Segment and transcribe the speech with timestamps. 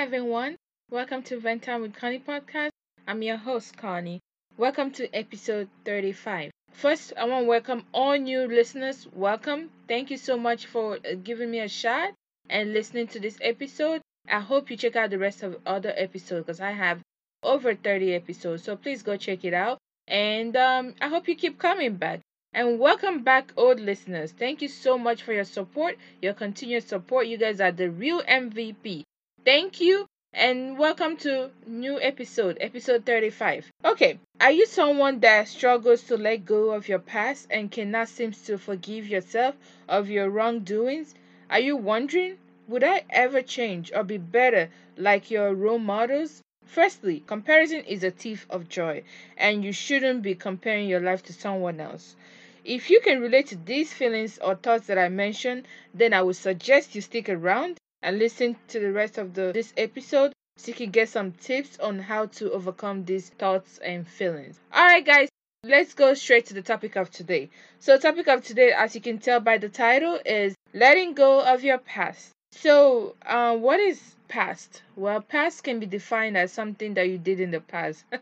[0.00, 0.56] Everyone.
[0.90, 2.70] Welcome to Vent Time with Connie podcast.
[3.06, 4.20] I'm your host, Connie.
[4.56, 6.50] Welcome to episode 35.
[6.72, 9.06] First, I want to welcome all new listeners.
[9.12, 9.68] Welcome.
[9.88, 12.14] Thank you so much for uh, giving me a shot
[12.48, 14.00] and listening to this episode.
[14.26, 17.02] I hope you check out the rest of other episodes because I have
[17.42, 18.64] over 30 episodes.
[18.64, 19.76] So please go check it out.
[20.08, 22.20] And um, I hope you keep coming back.
[22.54, 24.32] And welcome back, old listeners.
[24.32, 27.26] Thank you so much for your support, your continued support.
[27.26, 29.04] You guys are the real MVP.
[29.42, 33.72] Thank you and welcome to new episode, episode 35.
[33.86, 38.32] Okay, are you someone that struggles to let go of your past and cannot seem
[38.32, 39.54] to forgive yourself
[39.88, 41.14] of your wrongdoings?
[41.48, 42.36] Are you wondering,
[42.68, 46.42] would I ever change or be better like your role models?
[46.66, 49.04] Firstly, comparison is a thief of joy,
[49.38, 52.14] and you shouldn't be comparing your life to someone else.
[52.62, 56.36] If you can relate to these feelings or thoughts that I mentioned, then I would
[56.36, 60.74] suggest you stick around and listen to the rest of the this episode so you
[60.74, 64.58] can get some tips on how to overcome these thoughts and feelings.
[64.74, 65.28] Alright guys,
[65.64, 67.50] let's go straight to the topic of today.
[67.78, 71.64] So topic of today, as you can tell by the title, is letting go of
[71.64, 72.30] your past.
[72.52, 74.82] So uh, what is past?
[74.96, 78.04] Well, past can be defined as something that you did in the past.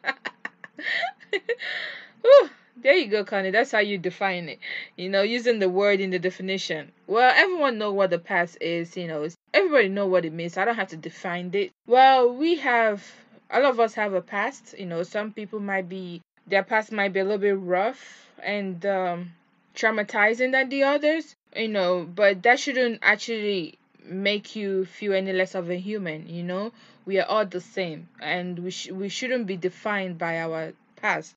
[2.83, 3.51] there you go, Connie.
[3.51, 4.59] That's how you define it.
[4.97, 6.93] You know, using the word in the definition.
[7.07, 8.97] Well, everyone know what the past is.
[8.97, 10.57] You know, everybody know what it means.
[10.57, 11.73] I don't have to define it.
[11.87, 13.05] Well, we have
[13.51, 14.75] all of us have a past.
[14.79, 18.85] You know, some people might be their past might be a little bit rough and
[18.86, 19.33] um,
[19.75, 21.35] traumatizing than the others.
[21.57, 26.29] You know, but that shouldn't actually make you feel any less of a human.
[26.29, 26.73] You know,
[27.07, 31.35] we are all the same, and we sh- we shouldn't be defined by our past.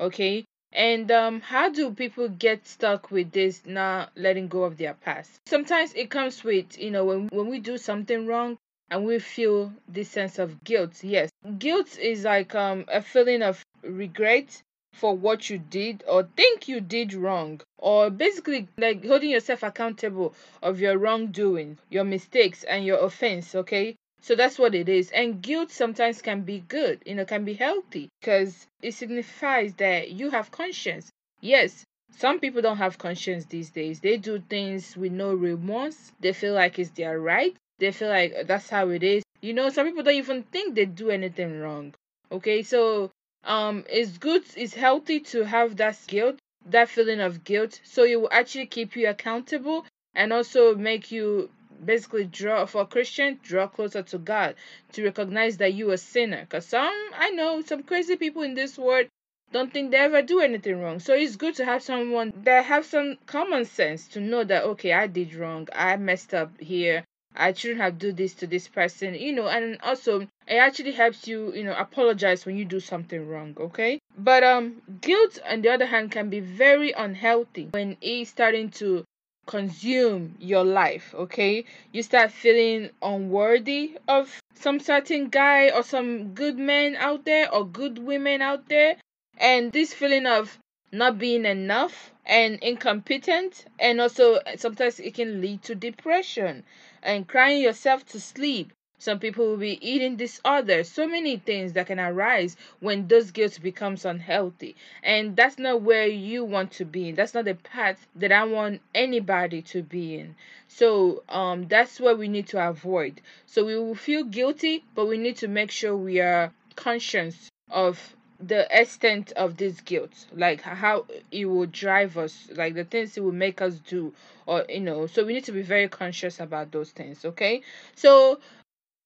[0.00, 4.94] Okay, and um, how do people get stuck with this not letting go of their
[4.94, 5.40] past?
[5.46, 8.58] Sometimes it comes with, you know, when, when we do something wrong
[8.90, 11.02] and we feel this sense of guilt.
[11.04, 14.62] Yes, guilt is like um, a feeling of regret
[14.94, 20.34] for what you did or think you did wrong or basically like holding yourself accountable
[20.62, 25.10] of your wrongdoing your mistakes and your offense okay so that's what it is.
[25.10, 30.12] And guilt sometimes can be good, you know, can be healthy because it signifies that
[30.12, 31.10] you have conscience.
[31.42, 31.84] Yes,
[32.16, 34.00] some people don't have conscience these days.
[34.00, 36.10] They do things with no remorse.
[36.20, 37.54] They feel like it's their right.
[37.78, 39.22] They feel like that's how it is.
[39.42, 41.92] You know, some people don't even think they do anything wrong.
[42.32, 43.10] Okay, so
[43.44, 47.78] um it's good, it's healthy to have that guilt, that feeling of guilt.
[47.84, 51.50] So it will actually keep you accountable and also make you
[51.84, 54.56] basically draw for a Christian, draw closer to God
[54.92, 56.40] to recognize that you a sinner.
[56.40, 59.06] Because some, I know, some crazy people in this world
[59.52, 60.98] don't think they ever do anything wrong.
[60.98, 64.92] So it's good to have someone that have some common sense to know that okay,
[64.92, 67.04] I did wrong, I messed up here.
[67.36, 71.26] I shouldn't have do this to this person, you know, and also it actually helps
[71.26, 73.98] you, you know, apologize when you do something wrong, okay?
[74.16, 79.04] But um guilt on the other hand can be very unhealthy when it's starting to
[79.46, 81.64] consume your life, okay?
[81.92, 87.66] You start feeling unworthy of some certain guy or some good men out there or
[87.66, 88.96] good women out there.
[89.36, 90.58] And this feeling of
[90.92, 96.64] not being enough and incompetent, and also sometimes it can lead to depression
[97.02, 100.88] and crying yourself to sleep some people will be eating disorders.
[100.88, 104.76] So many things that can arise when those guilt becomes unhealthy.
[105.02, 107.12] And that's not where you want to be.
[107.12, 110.36] That's not the path that I want anybody to be in.
[110.68, 113.20] So um that's what we need to avoid.
[113.46, 118.14] So we will feel guilty, but we need to make sure we are conscious of
[118.40, 123.22] the extent of this guilt like how it will drive us like the things it
[123.22, 124.12] will make us do
[124.46, 127.62] or you know so we need to be very conscious about those things okay
[127.94, 128.38] so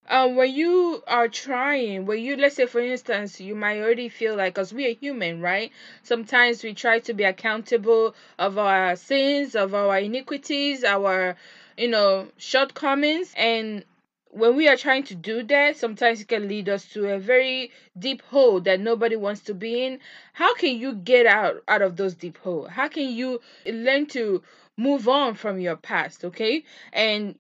[0.09, 4.35] um when you are trying when you let's say for instance you might already feel
[4.37, 5.71] like because we are human right?
[6.03, 11.37] Sometimes we try to be accountable of our sins of our iniquities our
[11.77, 13.33] you know shortcomings.
[13.37, 13.85] And
[14.31, 17.71] when we are trying to do that sometimes it can lead us to a very
[17.99, 20.01] deep hole that nobody wants to be in.
[20.33, 24.43] How can you get out out of those deep holes how can you learn to
[24.77, 26.65] move on from your past okay?
[26.93, 27.37] And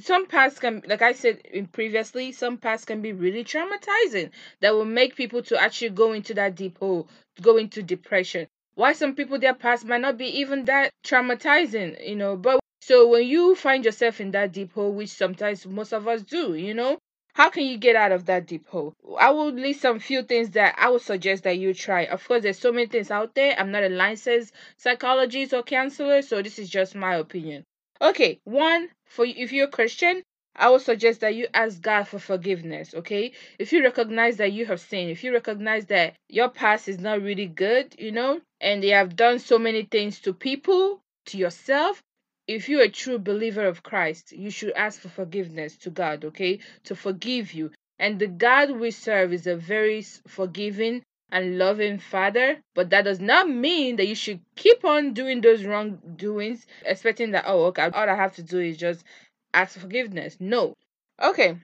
[0.00, 4.74] some pasts can like i said in previously some pasts can be really traumatizing that
[4.74, 7.06] will make people to actually go into that deep hole
[7.40, 8.46] go into depression.
[8.74, 13.06] Why some people their past might not be even that traumatizing you know but so
[13.06, 16.74] when you find yourself in that deep hole which sometimes most of us do you
[16.74, 16.98] know
[17.34, 18.94] how can you get out of that deep hole?
[19.18, 22.02] I will list some few things that i would suggest that you try.
[22.06, 23.54] Of course there's so many things out there.
[23.56, 27.64] I'm not a licensed psychologist or counselor so this is just my opinion
[28.04, 30.22] Okay, one for if you're a Christian,
[30.54, 33.32] I would suggest that you ask God for forgiveness, okay?
[33.58, 37.22] If you recognize that you have sinned, if you recognize that your past is not
[37.22, 42.02] really good, you know, and they have done so many things to people, to yourself,
[42.46, 46.58] if you're a true believer of Christ, you should ask for forgiveness to God, okay?
[46.84, 47.70] To forgive you.
[47.98, 51.02] And the God we serve is a very forgiving
[51.34, 55.64] and loving father but that does not mean that you should keep on doing those
[55.64, 59.04] wrongdoings expecting that oh okay all i have to do is just
[59.52, 60.36] ask for forgiveness.
[60.40, 60.74] No.
[61.22, 61.58] Okay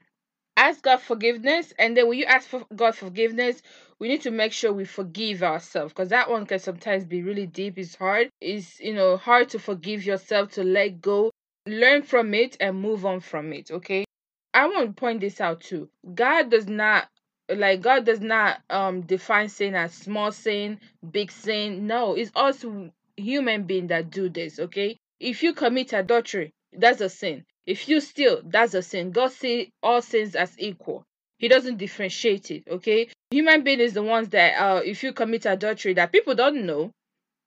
[0.56, 3.62] ask god forgiveness and then when you ask for god forgiveness
[3.98, 7.46] we need to make sure we forgive ourselves because that one can sometimes be really
[7.46, 7.78] deep.
[7.78, 8.30] It's hard.
[8.40, 11.30] It's you know hard to forgive yourself to let go
[11.66, 14.04] learn from it and move on from it okay?
[14.52, 15.88] I want to point this out too.
[16.14, 17.08] God does not
[17.54, 20.80] like God does not um define sin as small sin,
[21.10, 21.86] big sin.
[21.86, 24.96] No, it's also human being that do this, okay?
[25.18, 27.44] If you commit adultery, that's a sin.
[27.66, 29.10] If you steal, that's a sin.
[29.10, 31.04] God see all sins as equal.
[31.38, 33.08] He doesn't differentiate it, okay?
[33.30, 36.90] Human being is the ones that uh if you commit adultery that people don't know,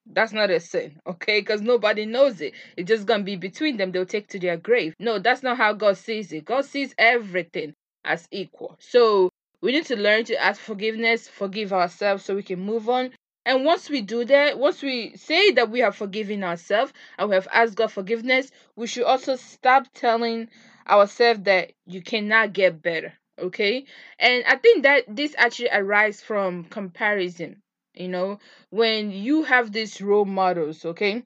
[0.05, 1.39] that's not a sin, okay?
[1.39, 2.53] Because nobody knows it.
[2.77, 3.91] It's just gonna be between them.
[3.91, 4.93] They'll take to their grave.
[4.99, 6.45] No, that's not how God sees it.
[6.45, 7.73] God sees everything
[8.03, 8.75] as equal.
[8.79, 9.29] So
[9.63, 13.11] we need to learn to ask forgiveness, forgive ourselves so we can move on.
[13.45, 17.35] And once we do that, once we say that we have forgiven ourselves and we
[17.35, 20.49] have asked God forgiveness, we should also stop telling
[20.85, 23.13] ourselves that you cannot get better.
[23.39, 23.85] Okay?
[24.19, 27.61] And I think that this actually arises from comparison.
[27.93, 28.39] You know,
[28.69, 31.23] when you have these role models, okay?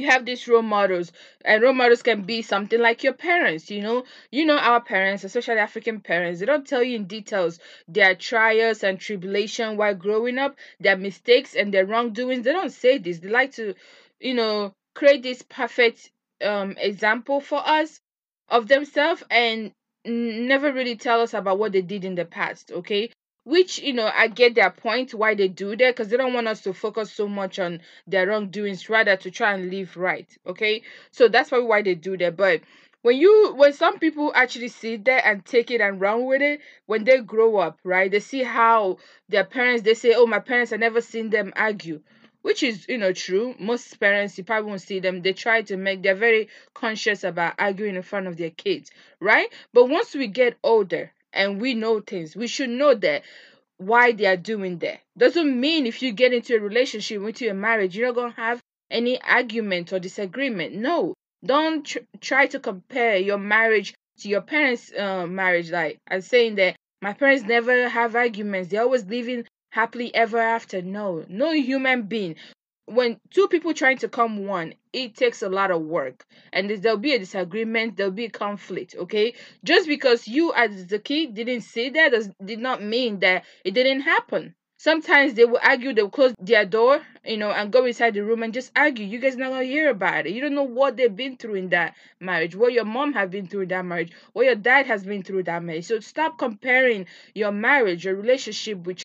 [0.00, 1.12] You have these role models
[1.44, 4.04] and role models can be something like your parents you know?
[4.30, 7.58] You know our parents especially african parents they don't tell you in details
[7.88, 12.44] their trials and tribulation while growing up their mistakes and their wrongdoings.
[12.44, 13.18] They don't say this.
[13.18, 13.74] They like to
[14.20, 16.10] you know create this perfect
[16.44, 18.00] um example for us
[18.48, 19.72] of themselves and
[20.04, 23.10] never really tell us about what they did in the past okay
[23.44, 26.46] which you know i get their point why they do that because they don't want
[26.46, 30.82] us to focus so much on their wrongdoings rather to try and live right okay?
[31.10, 32.36] So that's probably why they do that.
[32.36, 32.60] But
[33.02, 36.60] when you when some people actually sit there and take it and run with it
[36.86, 38.98] when they grow up right they see how
[39.28, 42.00] their parents they say oh my parents i never seen them argue
[42.42, 43.54] which is you know true.
[43.58, 45.20] Most parents you probably won't see them.
[45.22, 49.48] They try to make they're very conscious about arguing in front of their kids right?
[49.72, 52.36] But once we get older and we know things.
[52.36, 53.22] We should know that
[53.78, 55.00] why they are doing that.
[55.16, 58.60] Doesn't mean if you get into a relationship, into a marriage, you're not gonna have
[58.90, 60.74] any argument or disagreement.
[60.74, 65.70] No, don't tr- try to compare your marriage to your parents' uh, marriage.
[65.70, 70.82] Like I'm saying that my parents never have arguments; they're always living happily ever after.
[70.82, 72.36] No, no human being
[72.86, 76.26] when two people trying to come one it takes a lot of work.
[76.52, 79.34] And there'll be a disagreement there'll be conflict okay?
[79.64, 83.72] Just because you as the kid didn't see that does, did not mean that it
[83.72, 84.54] didn't happen.
[84.78, 88.42] Sometimes they will argue they'll close their door you know and go inside the room
[88.42, 89.06] and just argue.
[89.06, 90.32] You guys not gonna hear about it.
[90.32, 93.46] You don't know what they've been through in that marriage what your mom have been
[93.46, 95.84] through in that marriage what your dad has been through in that marriage.
[95.84, 99.02] So stop comparing your marriage your relationship with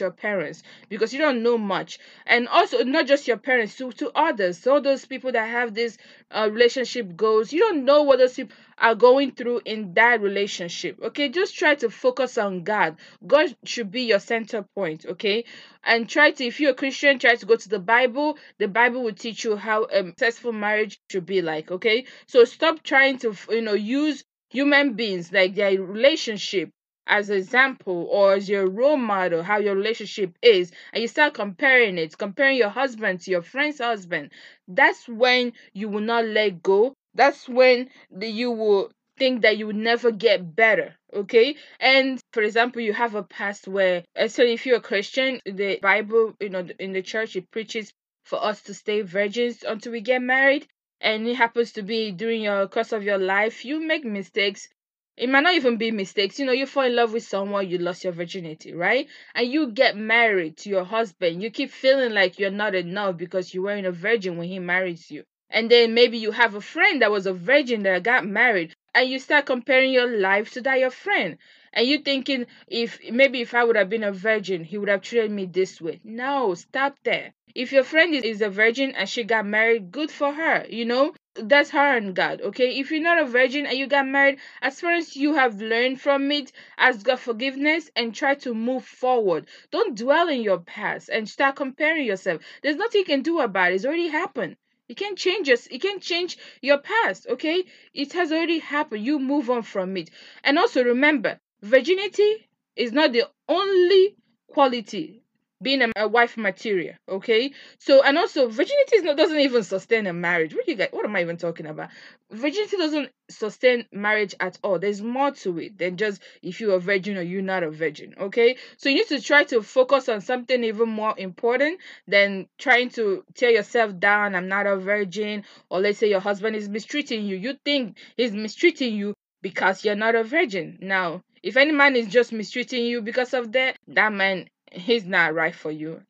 [0.00, 1.98] your parents because you don't know much.
[2.26, 4.66] And also not just your parents to, to others.
[4.66, 5.96] All those people that have this
[6.30, 10.98] uh, relationship goals you don't know what those people are going through in that relationship
[11.00, 11.28] okay?
[11.28, 12.96] Just try to focus on god.
[13.24, 15.44] God should be your center point okay?
[15.84, 18.38] And try to if you're a christian try to go to the bible.
[18.58, 22.06] The bible will teach you how a successful marriage should be like okay?
[22.26, 26.70] So stop trying to you know use human beings like their relationship
[27.06, 31.98] as example or as your role model how your relationship is and you start comparing
[31.98, 34.30] it comparing your husband to your friend's husband
[34.68, 36.94] that's when you will not let go.
[37.14, 41.54] That's when the, you will think that you will never get better okay?
[41.78, 46.34] And for example you have a past where especially if you're a christian the bible
[46.40, 47.92] you know in the church it preaches
[48.24, 50.66] for us to stay virgins until we get married.
[51.00, 54.68] And it happens to be during your course of your life you make mistakes
[55.16, 56.38] it might not even be mistakes.
[56.38, 59.08] You know, you fall in love with someone, you lost your virginity, right?
[59.34, 61.42] And you get married to your husband.
[61.42, 65.10] You keep feeling like you're not enough because you weren't a virgin when he marries
[65.10, 65.24] you.
[65.50, 69.08] And then maybe you have a friend that was a virgin that got married, and
[69.08, 71.38] you start comparing your life to that your friend.
[71.72, 75.02] And you thinking if maybe if I would have been a virgin, he would have
[75.02, 76.00] treated me this way.
[76.02, 77.34] No, stop there.
[77.54, 80.66] If your friend is a virgin and she got married, good for her.
[80.68, 82.78] You know, that's her and God, okay?
[82.78, 86.00] If you're not a virgin and you got married, as far as you have learned
[86.00, 89.46] from it, ask God forgiveness and try to move forward.
[89.70, 92.42] Don't dwell in your past and start comparing yourself.
[92.62, 93.76] There's nothing you can do about it.
[93.76, 94.56] It's already happened.
[94.86, 95.68] You can't change us.
[95.70, 97.64] You can't change your past, okay?
[97.94, 99.04] It has already happened.
[99.04, 100.10] You move on from it.
[100.44, 105.23] And also remember, virginity is not the only quality
[105.62, 107.52] being a, a wife material okay?
[107.78, 110.54] So and also virginity not doesn't even sustain a marriage.
[110.54, 111.90] What you guys what am i even talking about?
[112.30, 114.78] Virginity doesn't sustain marriage at all.
[114.78, 118.14] There's more to it than just if you're a virgin or you're not a virgin
[118.20, 118.56] okay?
[118.76, 123.24] So you need to try to focus on something even more important than trying to
[123.34, 127.36] tear yourself down i'm not a virgin or let's say your husband is mistreating you.
[127.36, 130.78] You think he's mistreating you because you're not a virgin.
[130.80, 135.34] Now if any man is just mistreating you because of that that man he's not
[135.34, 136.02] right for you.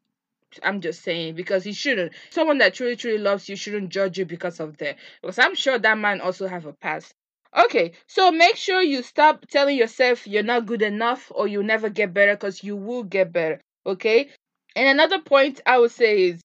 [0.62, 2.12] I'm just saying because he shouldn't.
[2.30, 4.96] Someone that truly, truly loves you shouldn't judge you because of that.
[5.20, 7.12] Because I'm sure that man also have a past.
[7.56, 11.88] Okay, so make sure you stop telling yourself you're not good enough or you'll never
[11.88, 13.60] get better because you will get better.
[13.86, 14.30] Okay.
[14.74, 16.40] And another point I would say is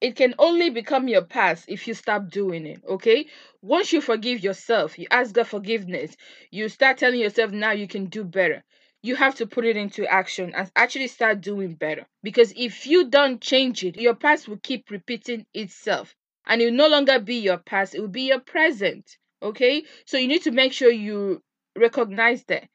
[0.00, 2.82] it can only become your past if you stop doing it.
[2.88, 3.26] Okay.
[3.62, 6.16] Once you forgive yourself, you ask God forgiveness,
[6.50, 8.62] you start telling yourself now you can do better
[9.08, 12.06] you have to put it into action and actually start doing better.
[12.22, 16.14] Because if you don't change it, your past will keep repeating itself
[16.46, 19.16] and it will no longer be your past, it will be your present.
[19.42, 19.84] Okay?
[20.04, 21.42] So you need to make sure you
[21.74, 22.68] recognize that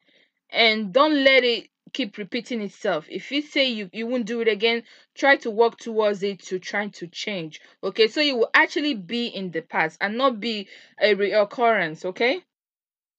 [0.50, 3.06] and don't let it keep repeating itself.
[3.12, 4.82] If you say you, you won't do it again,
[5.13, 7.62] try to work towards it to trying to change.
[7.84, 10.68] Okay, so you will actually be in the past and not be
[11.00, 12.06] a reoccurrence.
[12.06, 12.42] Okay,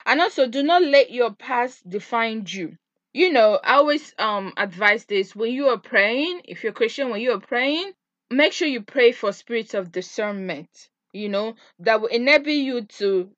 [0.04, 2.76] and also do not let your past define you
[3.14, 7.20] you know, I always um advise this when you are praying, if you're Christian, when
[7.20, 7.92] you are praying,
[8.30, 13.30] make sure you pray for spirits of discernment, you know, that will enable you to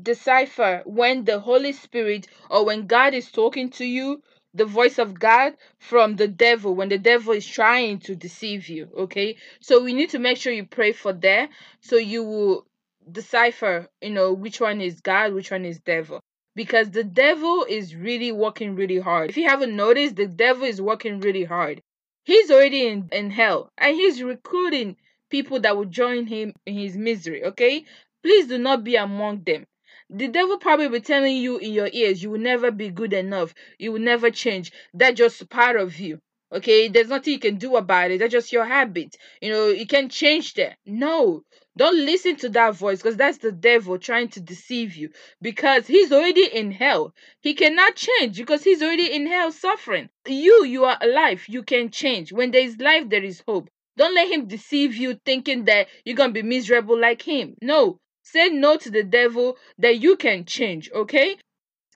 [0.00, 4.22] decipher when the Holy Spirit or when God is talking to you,
[4.54, 8.88] the voice of God from the devil, when the devil is trying to deceive you.
[8.96, 9.36] Okay.
[9.60, 11.48] So we need to make sure you pray for that
[11.80, 12.66] so you will
[13.10, 16.20] decipher, you know, which one is God, which one is devil
[16.54, 19.30] because the devil is really working really hard.
[19.30, 21.82] If you haven't noticed, the devil is working really hard.
[22.24, 24.96] He's already in, in hell and he's recruiting
[25.30, 27.84] people that will join him in his misery, okay?
[28.22, 29.66] Please do not be among them.
[30.10, 33.54] The devil probably be telling you in your ears, you will never be good enough.
[33.78, 34.70] You will never change.
[34.92, 36.20] That's just part of you.
[36.52, 38.20] Okay, there's nothing you can do about it.
[38.20, 39.16] That's just your habit.
[39.40, 40.76] You know, you can't change that.
[40.86, 41.42] No,
[41.76, 45.10] don't listen to that voice because that's the devil trying to deceive you
[45.42, 47.14] because he's already in hell.
[47.40, 50.08] He cannot change because he's already in hell suffering.
[50.26, 51.44] You, you are alive.
[51.48, 52.32] You can change.
[52.32, 53.68] When there is life, there is hope.
[53.96, 57.56] Don't let him deceive you thinking that you're going to be miserable like him.
[57.60, 57.98] No.
[58.22, 61.36] Say no to the devil that you can change, okay?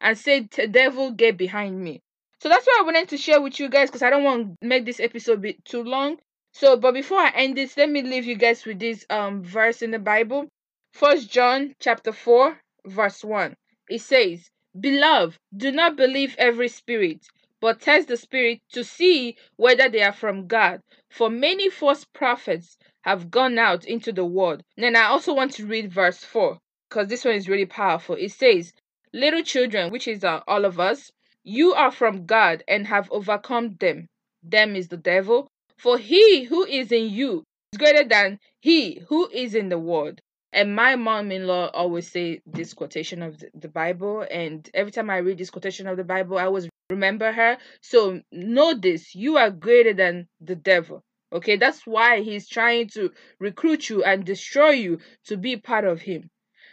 [0.01, 2.03] And say, devil, get behind me.
[2.41, 4.67] So that's what I wanted to share with you guys because I don't want to
[4.67, 6.19] make this episode be too long.
[6.61, 9.81] So, but before I end this, let me leave you guys with this um verse
[9.81, 10.49] in the Bible.
[10.93, 13.55] First John chapter 4, verse 1.
[13.89, 14.51] It says,
[14.81, 17.29] Beloved, do not believe every spirit,
[17.61, 20.81] but test the spirit to see whether they are from God.
[21.09, 24.65] For many false prophets have gone out into the world.
[24.77, 26.59] Then I also want to read verse 4
[26.91, 28.17] because this one is really powerful.
[28.17, 28.73] It says,
[29.13, 31.13] Little children, which is uh, all of us,
[31.45, 34.09] you are from God and have overcome them.
[34.43, 39.29] Them is the devil for he who is in you is greater than he who
[39.29, 40.21] is in the world.
[40.53, 44.27] And my mom in law always say this quotation of the Bible.
[44.31, 47.59] And every time I read this quotation of the Bible, I always remember her.
[47.81, 51.03] So know this you are greater than the devil.
[51.31, 56.01] Okay, that's why he's trying to recruit you and destroy you to be part of
[56.01, 56.31] him.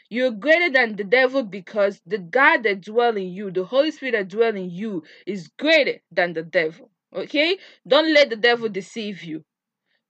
[0.10, 4.14] You're greater than the devil because the God that dwells in you, the Holy Spirit
[4.14, 6.90] that dwells in you, is greater than the devil.
[7.16, 7.58] Okay?
[7.88, 9.44] Don't let the devil deceive you.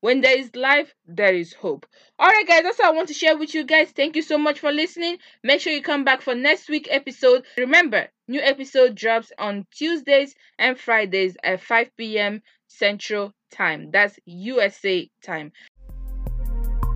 [0.01, 1.88] When there is life, there is hope.
[2.21, 3.89] Alright, guys, that's all I want to share with you guys.
[3.89, 5.17] Thank you so much for listening.
[5.43, 7.43] Make sure you come back for next week episode.
[7.57, 12.41] Remember, new episode drops on Tuesdays and Fridays at 5 p.m.
[12.67, 13.89] Central Time.
[13.91, 15.51] That's USA time.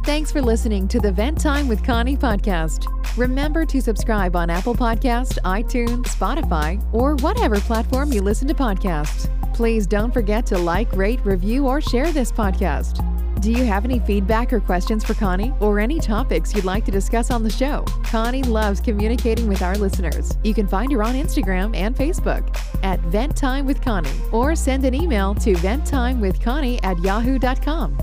[0.05, 2.85] Thanks for listening to the Vent Time with Connie podcast.
[3.17, 9.38] Remember to subscribe on Apple Podcast, iTunes, Spotify, or whatever platform you listen to podcasts.
[9.59, 13.03] Please don't forget to like, rate, review, or share this podcast.
[13.41, 16.91] Do you have any feedback or questions for Connie or any topics you'd like to
[16.91, 17.83] discuss on the show?
[18.05, 20.37] Connie loves communicating with our listeners.
[20.45, 24.85] You can find her on Instagram and Facebook at Vent Time with Connie or send
[24.85, 27.97] an email to venttimewithconnie at yahoo.com.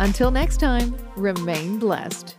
[0.00, 2.36] Until next time, remain blessed.